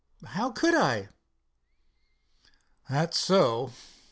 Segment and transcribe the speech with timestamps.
[0.25, 1.09] "How could I?"
[2.89, 3.71] "That's so.